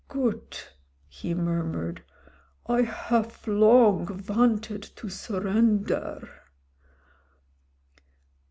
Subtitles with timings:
[0.07, 0.73] "Goot,
[1.07, 2.01] he murmured;
[2.65, 6.27] "I hof long vanted to surrender.